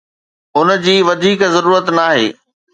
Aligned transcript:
ان 0.59 0.69
جي 0.85 0.95
وڌيڪ 1.09 1.39
ضرورت 1.55 1.95
ناهي 1.97 2.27